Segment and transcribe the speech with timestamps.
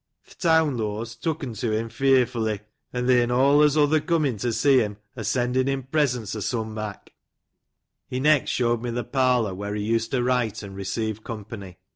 [0.27, 2.61] Tb' Teawnlo's took'n to him fyrfully,
[2.91, 7.13] an tbir'n olez othur comin' to see bim, or sendin' him presents o' some mak'."
[8.07, 11.77] He next showed me tbe parlour where be used to write and receive company.